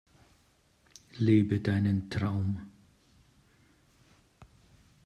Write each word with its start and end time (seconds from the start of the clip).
Lebe 1.19 1.59
deinen 1.59 2.09
Traum! 2.09 2.71